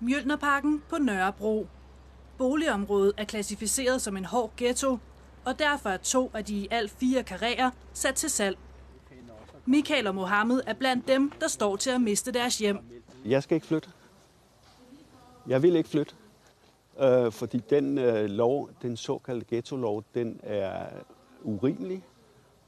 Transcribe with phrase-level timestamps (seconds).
[0.00, 1.66] Mjølnerparken på Nørrebro.
[2.38, 4.98] Boligområdet er klassificeret som en hård ghetto,
[5.44, 8.58] og derfor er to af de i alt fire karrierer sat til salg.
[9.66, 12.78] Michael og Mohammed er blandt dem, der står til at miste deres hjem.
[13.24, 13.88] Jeg skal ikke flytte.
[15.46, 16.14] Jeg vil ikke flytte.
[17.00, 20.86] Øh, fordi den øh, lov, den såkaldte ghetto-lov, den er
[21.42, 22.04] urimelig,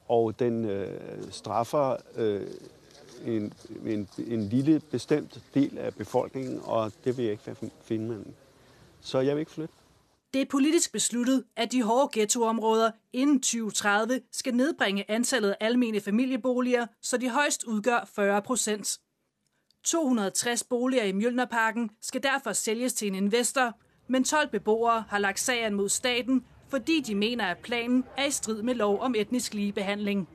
[0.09, 1.01] og den øh,
[1.31, 2.47] straffer øh,
[3.27, 3.53] en,
[3.87, 8.25] en, en lille bestemt del af befolkningen, og det vil jeg ikke finde med.
[9.01, 9.75] Så jeg vil ikke flytte.
[10.35, 16.01] Det er politisk besluttet, at de hårde ghettoområder inden 2030 skal nedbringe antallet af almene
[16.01, 18.99] familieboliger, så de højst udgør 40 procent.
[19.85, 23.73] 260 boliger i Mjølnerparken skal derfor sælges til en investor,
[24.09, 28.31] men 12 beboere har lagt sagen mod staten, fordi de mener, at planen er i
[28.31, 30.29] strid med lov om etnisk ligebehandling.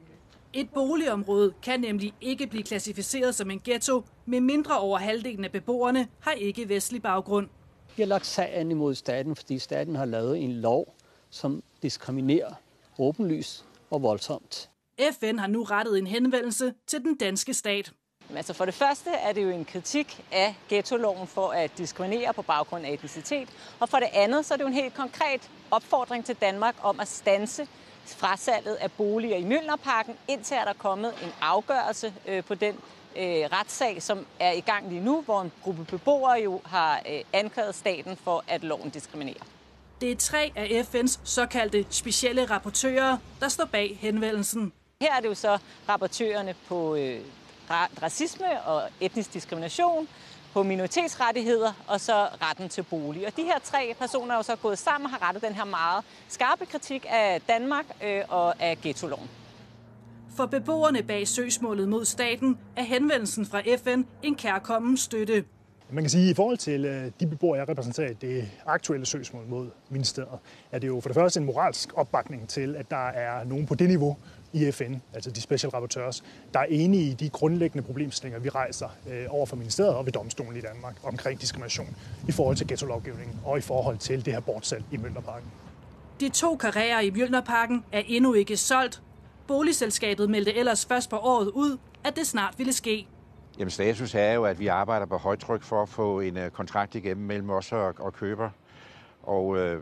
[0.53, 5.51] Et boligområde kan nemlig ikke blive klassificeret som en ghetto, med mindre over halvdelen af
[5.51, 7.49] beboerne har ikke vestlig baggrund.
[7.95, 10.95] Vi har lagt sagen imod staten, fordi staten har lavet en lov,
[11.29, 12.53] som diskriminerer
[12.99, 14.69] åbenlys og voldsomt.
[15.19, 17.91] FN har nu rettet en henvendelse til den danske stat.
[18.35, 22.41] Altså for det første er det jo en kritik af ghetto-loven for at diskriminere på
[22.41, 26.25] baggrund af etnicitet, og for det andet så er det jo en helt konkret opfordring
[26.25, 27.67] til Danmark om at stanse
[28.05, 32.75] frasalget af boliger i Mjølnerparken, indtil er der kommet en afgørelse øh, på den
[33.15, 37.21] øh, retssag, som er i gang lige nu, hvor en gruppe beboere jo har øh,
[37.33, 39.43] anklaget staten for, at loven diskriminerer.
[40.01, 44.73] Det er tre af FN's såkaldte specielle rapportører, der står bag henvendelsen.
[45.01, 45.57] Her er det jo så
[45.89, 47.19] rapportørerne på øh,
[48.03, 50.07] racisme og etnisk diskrimination,
[50.53, 53.27] på minoritetsrettigheder og så retten til bolig.
[53.27, 55.65] Og de her tre personer er jo så gået sammen og har rettet den her
[55.65, 59.29] meget skarpe kritik af Danmark øh, og af ghetto-loven.
[60.35, 65.43] For beboerne bag søgsmålet mod staten er henvendelsen fra FN en kærkommen støtte.
[65.91, 69.05] Man kan sige, at i forhold til øh, de beboere, jeg repræsenterer i det aktuelle
[69.05, 70.39] søgsmål mod ministeriet,
[70.71, 73.75] er det jo for det første en moralsk opbakning til, at der er nogen på
[73.75, 74.17] det niveau
[74.53, 78.87] i FN, altså de special rapporteurs, der er enige i de grundlæggende problemstillinger, vi rejser
[79.09, 81.95] øh, over for ministeriet og ved domstolen i Danmark omkring diskrimination
[82.27, 85.51] i forhold til ghetto-lovgivningen og i forhold til det her bortsalg i Møllerparken.
[86.19, 89.01] De to karrierer i Mjølnerparken er endnu ikke solgt.
[89.47, 93.07] Boligselskabet meldte ellers først på året ud, at det snart ville ske.
[93.59, 96.95] Jamen status er jo, at vi arbejder på højtryk for at få en uh, kontrakt
[96.95, 98.49] igennem mellem os og, og køber.
[99.23, 99.77] Og uh, ja,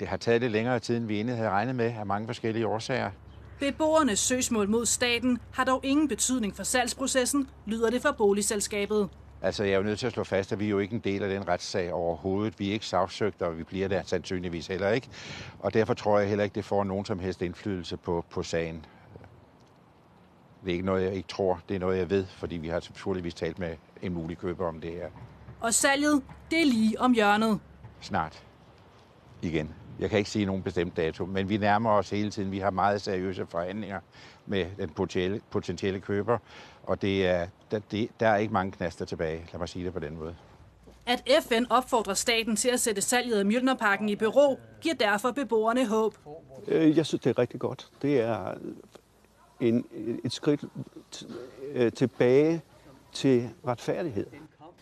[0.00, 2.66] det har taget lidt længere tid, end vi egentlig havde regnet med af mange forskellige
[2.66, 3.10] årsager.
[3.58, 9.08] Beboernes søgsmål mod staten har dog ingen betydning for salgsprocessen, lyder det fra boligselskabet.
[9.42, 11.00] Altså, jeg er jo nødt til at slå fast, at vi er jo ikke en
[11.00, 12.58] del af den retssag overhovedet.
[12.58, 15.08] Vi er ikke sagsøgt, og vi bliver der sandsynligvis heller ikke.
[15.58, 18.86] Og derfor tror jeg heller ikke, det får nogen som helst indflydelse på, på sagen.
[20.64, 21.60] Det er ikke noget, jeg ikke tror.
[21.68, 24.80] Det er noget, jeg ved, fordi vi har naturligvis talt med en mulig køber om
[24.80, 25.08] det her.
[25.60, 27.60] Og salget, det er lige om hjørnet.
[28.00, 28.42] Snart.
[29.42, 29.74] Igen.
[29.98, 32.52] Jeg kan ikke sige nogen bestemt dato, men vi nærmer os hele tiden.
[32.52, 34.00] Vi har meget seriøse forhandlinger
[34.46, 36.38] med den potentielle, potentielle køber,
[36.82, 39.92] og det er, der, det, der er ikke mange knaster tilbage, lad mig sige det
[39.92, 40.34] på den måde.
[41.06, 45.86] At FN opfordrer staten til at sætte salget af Mjølnerparken i bero, giver derfor beboerne
[45.86, 46.14] håb.
[46.68, 47.88] Øh, jeg synes, det er rigtig godt.
[48.02, 48.54] Det er
[49.60, 49.84] en,
[50.24, 50.64] et skridt
[51.72, 52.62] øh, tilbage
[53.12, 54.26] til retfærdighed.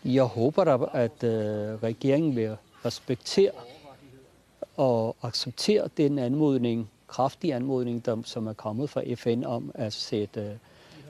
[0.05, 3.51] Jeg håber da, at øh, regeringen vil respektere
[4.77, 10.59] og acceptere den anmodning, kraftige anmodning, der, som er kommet fra FN om at sætte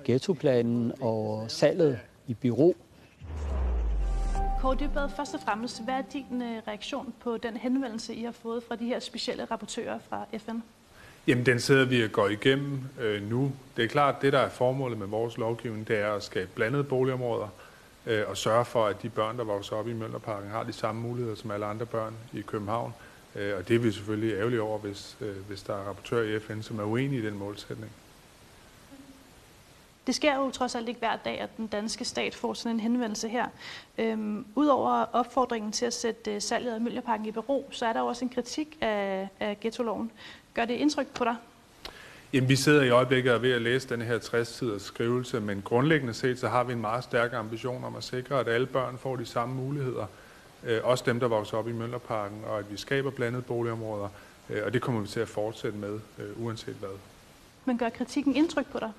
[0.05, 2.73] ghettoplanen og salget i bureau.
[4.61, 8.63] Kåre Dybvad, først og fremmest, hvad er din reaktion på den henvendelse, I har fået
[8.63, 10.57] fra de her specielle rapportører fra FN?
[11.27, 13.51] Jamen, den sidder vi og går igennem øh, nu.
[13.77, 16.83] Det er klart, det der er formålet med vores lovgivning, det er at skabe blandede
[16.83, 17.47] boligområder
[18.05, 21.01] øh, og sørge for, at de børn, der vokser op i Møllerparken, har de samme
[21.01, 22.93] muligheder som alle andre børn i København.
[23.35, 26.39] Øh, og det er vi selvfølgelig ærgerlige over, hvis, øh, hvis der er rapportører i
[26.39, 27.91] FN, som er uenige i den målsætning.
[30.07, 32.79] Det sker jo trods alt ikke hver dag, at den danske stat får sådan en
[32.79, 33.45] henvendelse her.
[33.97, 38.05] Øhm, Udover opfordringen til at sætte salget af Møllerparken i bero, så er der jo
[38.05, 40.11] også en kritik af, af ghetto-loven.
[40.53, 41.35] Gør det indtryk på dig?
[42.33, 46.13] Jamen, vi sidder i øjeblikket og ved at læse den her 60-siders skrivelse, men grundlæggende
[46.13, 49.15] set, så har vi en meget stærk ambition om at sikre, at alle børn får
[49.15, 50.05] de samme muligheder.
[50.65, 54.07] Øh, også dem, der vokser op i Møllerparken, og at vi skaber blandede boligområder,
[54.49, 56.89] øh, og det kommer vi til at fortsætte med, øh, uanset hvad.
[57.65, 58.91] Men gør kritikken indtryk på dig?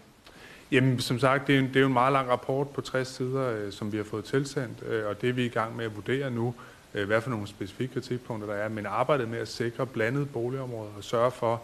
[0.72, 3.08] Jamen, som sagt, det er, en, det er jo en meget lang rapport på 60
[3.08, 5.84] sider, øh, som vi har fået tilsendt, øh, og det er vi i gang med
[5.84, 6.54] at vurdere nu,
[6.94, 8.68] øh, hvad for nogle specifikke kritikpunkter der er.
[8.68, 11.62] Men arbejdet med at sikre blandede boligområder og sørge for,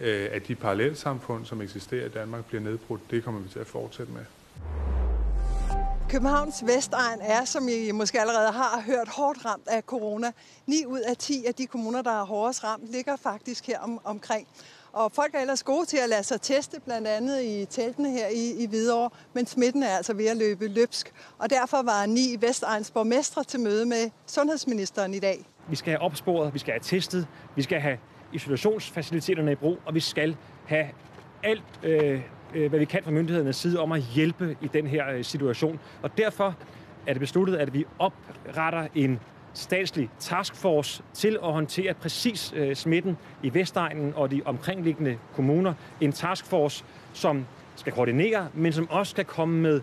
[0.00, 3.10] øh, at de parallelsamfund, som eksisterer i Danmark, bliver nedbrudt.
[3.10, 4.24] Det kommer vi til at fortsætte med.
[6.12, 10.32] Københavns Vestegn er, som I måske allerede har hørt, hårdt ramt af corona.
[10.66, 14.00] 9 ud af 10 af de kommuner, der er hårdest ramt, ligger faktisk her om,
[14.04, 14.48] omkring.
[14.92, 18.26] Og folk er ellers gode til at lade sig teste, blandt andet i teltene her
[18.28, 21.12] i, i Hvidovre, men smitten er altså ved at løbe løbsk.
[21.38, 25.44] Og derfor var ni Vestegns borgmestre til møde med sundhedsministeren i dag.
[25.68, 27.26] Vi skal have opsporet, vi skal have testet,
[27.56, 27.98] vi skal have
[28.32, 30.36] isolationsfaciliteterne i brug, og vi skal
[30.66, 30.88] have
[31.42, 32.20] alt, øh,
[32.54, 35.80] Øh, hvad vi kan fra myndighedernes side om at hjælpe i den her øh, situation.
[36.02, 36.56] Og derfor
[37.06, 39.20] er det besluttet, at vi opretter en
[39.54, 45.74] statslig taskforce til at håndtere præcis øh, smitten i Vestegnen og de omkringliggende kommuner.
[46.00, 47.46] En taskforce, som
[47.76, 49.80] skal koordinere, men som også skal komme med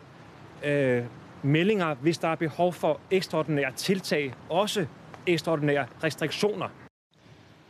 [0.65, 1.03] øh,
[1.43, 4.85] meldinger, hvis der er behov for ekstraordinære tiltag, også
[5.27, 6.67] ekstraordinære restriktioner.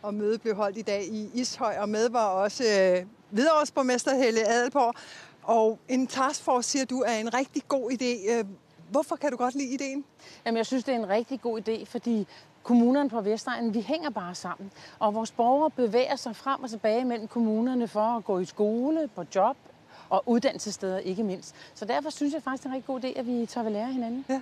[0.02, 4.48] Og mødet blev holdt i dag i Ishøj, og med var også øh, Hvidovres Helle
[4.48, 4.94] Adelborg.
[5.44, 8.32] Og en taskforce, siger du, er en rigtig god idé.
[8.34, 8.46] Øh,
[8.92, 10.06] hvorfor kan du godt lide ideen?
[10.46, 12.28] Jamen, jeg synes, det er en rigtig god idé, fordi
[12.64, 14.72] kommunerne på Vestegnen, vi hænger bare sammen.
[15.00, 19.10] Og vores borgere bevæger sig frem og tilbage mellem kommunerne for at gå i skole,
[19.16, 19.58] på job
[20.10, 21.56] og uddannelsessteder ikke mindst.
[21.74, 23.72] Så derfor synes jeg faktisk, det er en rigtig god idé, at vi tager ved
[23.72, 24.26] lære hinanden.
[24.30, 24.42] Ja.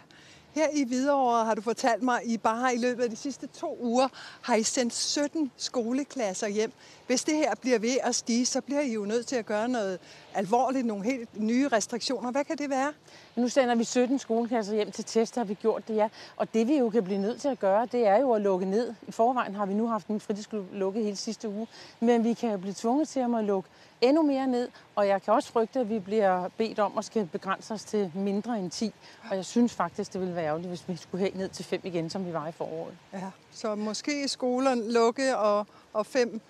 [0.57, 3.77] Her i Hvidovre har du fortalt mig, I bare i løbet af de sidste to
[3.81, 4.07] uger
[4.41, 6.71] har I sendt 17 skoleklasser hjem.
[7.07, 9.69] Hvis det her bliver ved at stige, så bliver I jo nødt til at gøre
[9.69, 9.99] noget
[10.33, 12.31] alvorligt, nogle helt nye restriktioner.
[12.31, 12.93] Hvad kan det være?
[13.35, 16.09] Nu sender vi 17 skoleklasser hjem til test, har vi gjort det, ja.
[16.37, 18.65] Og det vi jo kan blive nødt til at gøre, det er jo at lukke
[18.65, 18.93] ned.
[19.07, 21.67] I forvejen har vi nu haft en fritidsklub lukket hele sidste uge,
[21.99, 23.69] men vi kan jo blive tvunget til at lukke
[24.01, 27.29] endnu mere ned, og jeg kan også frygte, at vi bliver bedt om at skal
[27.31, 28.93] begrænse os til mindre end 10.
[29.29, 31.81] Og jeg synes faktisk, det ville være ærgerligt, hvis vi skulle helt ned til 5
[31.83, 32.97] igen, som vi var i foråret.
[33.13, 36.41] Ja, så måske skolerne lukke og, og fem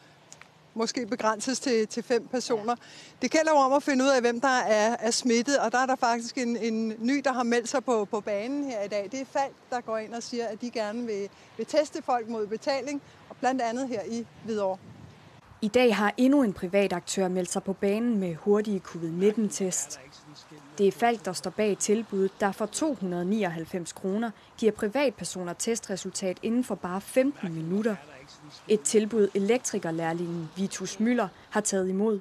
[0.77, 2.75] måske begrænses til, til fem personer.
[3.21, 5.77] Det gælder jo om at finde ud af, hvem der er, er smittet, og der
[5.77, 8.87] er der faktisk en, en ny, der har meldt sig på, på banen her i
[8.87, 9.09] dag.
[9.11, 12.27] Det er Falk, der går ind og siger, at de gerne vil, vil teste folk
[12.27, 14.77] mod betaling, og blandt andet her i Hvidovre.
[15.61, 19.99] I dag har endnu en privat aktør meldt sig på banen med hurtige covid-19-test.
[20.77, 26.63] Det er Falk, der står bag tilbuddet, der for 299 kroner giver privatpersoner testresultat inden
[26.63, 27.95] for bare 15 minutter.
[28.67, 32.19] Et tilbud elektrikerlærlingen Vitus Møller har taget imod.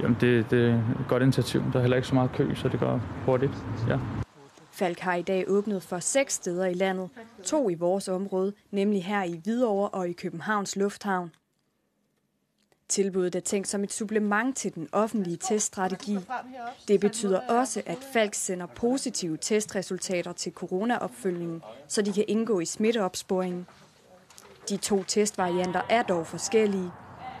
[0.00, 1.62] Jamen, det, det er et godt initiativ.
[1.72, 3.52] Der er heller ikke så meget kø, så det går hurtigt.
[3.88, 3.98] Ja.
[4.70, 7.10] Falk har i dag åbnet for seks steder i landet.
[7.44, 11.30] To i vores område, nemlig her i Hvidovre og i Københavns Lufthavn.
[12.88, 16.18] Tilbuddet er tænkt som et supplement til den offentlige teststrategi.
[16.88, 22.64] Det betyder også, at Falk sender positive testresultater til coronaopfølgningen, så de kan indgå i
[22.64, 23.66] smitteopsporingen.
[24.68, 26.90] De to testvarianter er dog forskellige.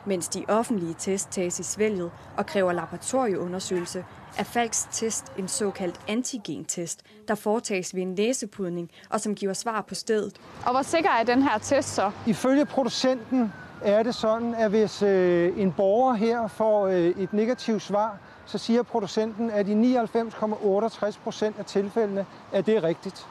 [0.06, 4.04] Mens de offentlige test tages i svælget og kræver laboratorieundersøgelse,
[4.38, 9.80] er Falks test en såkaldt antigentest, der foretages ved en læsepudning og som giver svar
[9.80, 10.36] på stedet.
[10.64, 12.10] Og hvor sikker er den her test så?
[12.26, 13.52] Ifølge producenten
[13.82, 18.58] er det sådan, at hvis øh, en borger her får øh, et negativt svar, så
[18.58, 23.26] siger producenten, at i 99,68 procent af tilfældene er det rigtigt.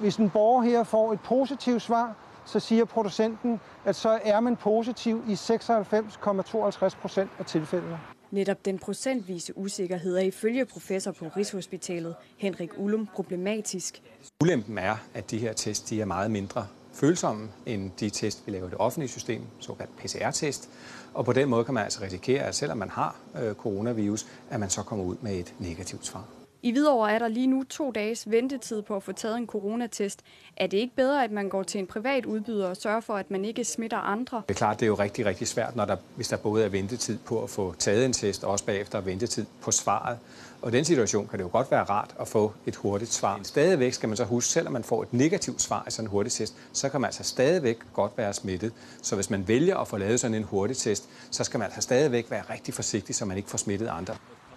[0.00, 2.14] Hvis en borger her får et positivt svar,
[2.44, 7.98] så siger producenten, at så er man positiv i 96,52 procent af tilfældene.
[8.30, 14.02] Netop den procentvise usikkerhed er ifølge professor på Rigshospitalet Henrik Ullum problematisk.
[14.42, 18.52] Ulempen er, at de her tests de er meget mindre følsomme end de test, vi
[18.52, 20.68] laver i det offentlige system, såkaldt PCR-test.
[21.14, 24.60] Og på den måde kan man altså risikere, at selvom man har øh, coronavirus, at
[24.60, 26.43] man så kommer ud med et negativt svar.
[26.64, 30.20] I Hvidovre er der lige nu to dages ventetid på at få taget en coronatest.
[30.56, 33.30] Er det ikke bedre, at man går til en privat udbyder og sørger for, at
[33.30, 34.42] man ikke smitter andre?
[34.48, 36.68] Det er klart, det er jo rigtig, rigtig svært, når der, hvis der både er
[36.68, 40.18] ventetid på at få taget en test, og også bagefter ventetid på svaret.
[40.62, 43.40] Og i den situation kan det jo godt være rart at få et hurtigt svar.
[43.42, 46.32] Stadigvæk skal man så huske, selvom man får et negativt svar i sådan en hurtig
[46.32, 48.72] test, så kan man altså stadigvæk godt være smittet.
[49.02, 51.80] Så hvis man vælger at få lavet sådan en hurtig test, så skal man altså
[51.80, 54.16] stadigvæk være rigtig forsigtig, så man ikke får smittet andre.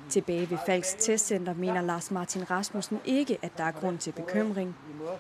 [0.10, 4.76] Tilbage ved Falks Testcenter mener Lars Martin Rasmussen ikke, at der er grund til bekymring.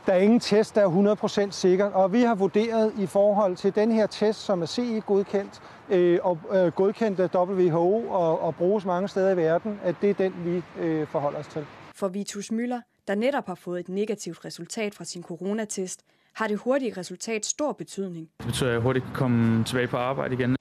[0.05, 3.75] Der er ingen test, der er 100% sikker, og vi har vurderet i forhold til
[3.75, 8.85] den her test, som er CE-godkendt øh, og øh, godkendt af WHO og, og bruges
[8.85, 11.65] mange steder i verden, at det er den, vi øh, forholder os til.
[11.95, 16.03] For Vitus Møller, der netop har fået et negativt resultat fra sin coronatest,
[16.33, 18.29] har det hurtige resultat stor betydning.
[18.37, 20.56] Det betyder, at jeg hurtigt kan komme tilbage på arbejde igen.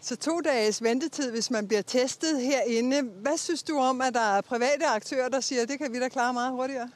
[0.00, 3.02] Så to dages ventetid, hvis man bliver testet herinde.
[3.02, 6.00] Hvad synes du om, at der er private aktører, der siger, at det kan vi
[6.00, 6.88] da klare meget hurtigere?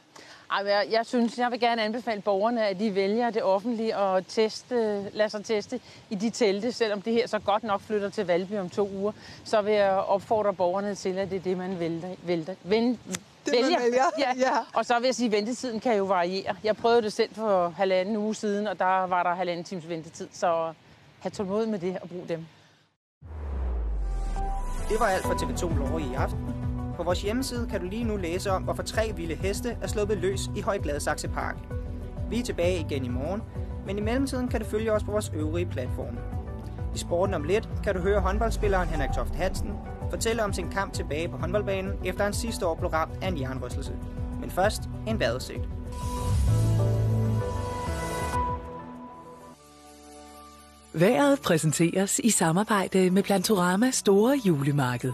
[0.61, 5.11] Jeg, jeg synes, jeg vil gerne anbefale borgerne, at de vælger det offentlige og teste,
[5.13, 5.81] lade sig teste
[6.11, 9.13] i de telte, selvom det her så godt nok flytter til Valby om to uger.
[9.45, 12.99] Så vil jeg opfordre borgerne til, at det er det, man vælter, vælter, vend,
[13.47, 14.05] Det, man vælger.
[14.19, 14.33] Ja.
[14.37, 14.59] ja.
[14.75, 16.57] Og så vil jeg sige, at ventetiden kan jo variere.
[16.65, 20.29] Jeg prøvede det selv for halvanden uge siden, og der var der halvanden times ventetid.
[20.33, 20.73] Så
[21.21, 22.47] have tålmodighed med det og brug dem.
[24.89, 26.55] Det var alt for TV2 Lorge i aften.
[26.97, 30.19] På vores hjemmeside kan du lige nu læse om, hvorfor tre vilde heste er sluppet
[30.19, 31.57] løs i Højgladsaxe Park.
[32.31, 33.43] Vi er tilbage igen i morgen,
[33.87, 36.19] men i mellemtiden kan du følge os på vores øvrige platforme.
[36.95, 39.71] I sporten om lidt kan du høre håndboldspilleren Henrik Toft Hansen
[40.13, 43.41] fortælle om sin kamp tilbage på håndboldbanen, efter han sidste år blev ramt af en
[43.41, 43.93] jernrystelse.
[44.41, 45.69] Men først en vejrudsigt.
[50.95, 55.13] Været præsenteres i samarbejde med Plantorama Store Julemarked.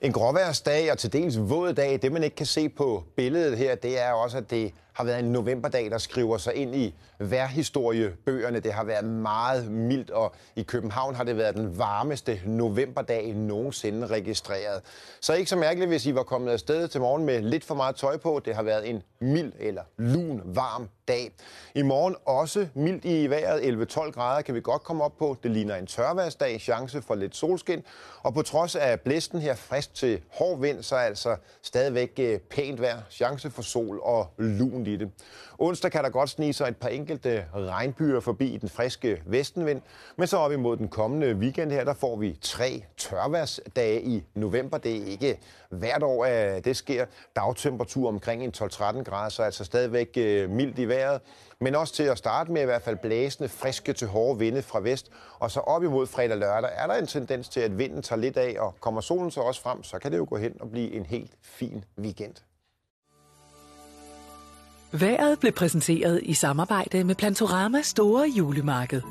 [0.00, 3.74] En gråværsdag og til dels våd dag, det man ikke kan se på billedet her,
[3.74, 8.60] det er også, at det har været en novemberdag, der skriver sig ind i værhistoriebøgerne.
[8.60, 14.06] Det har været meget mildt, og i København har det været den varmeste novemberdag nogensinde
[14.06, 14.82] registreret.
[15.20, 17.96] Så ikke så mærkeligt, hvis I var kommet afsted til morgen med lidt for meget
[17.96, 18.40] tøj på.
[18.44, 21.32] Det har været en mild eller lun, varm dag.
[21.74, 23.60] I morgen også mildt i vejret.
[23.60, 25.36] 11-12 grader kan vi godt komme op på.
[25.42, 27.82] Det ligner en tørværsdag, chance for lidt solskin.
[28.22, 32.38] Og på trods af blæsten her frisk til hård vind, så er altså stadigvæk øh,
[32.38, 33.00] pænt vejr.
[33.10, 35.10] Chance for sol og lun i det.
[35.58, 39.82] Onsdag kan der godt snige sig et par enkelte regnbyer forbi i den friske vestenvind,
[40.16, 44.78] men så op imod den kommende weekend her, der får vi tre tørværsdage i november.
[44.78, 45.38] Det er ikke
[45.70, 47.06] hvert år, at det sker.
[47.36, 51.20] Dagtemperatur omkring en 12-13 grader, så altså stadigvæk øh, mildt i vejret.
[51.60, 54.80] Men også til at starte med i hvert fald blæsende, friske til hårde vinde fra
[54.80, 55.10] vest.
[55.38, 58.36] Og så op imod fredag lørdag er der en tendens til, at vinden tager lidt
[58.36, 60.92] af, og kommer solen så også frem, så kan det jo gå hen og blive
[60.92, 62.34] en helt fin weekend.
[64.92, 69.02] Været blev præsenteret i samarbejde med Plantorama Store Julemarked.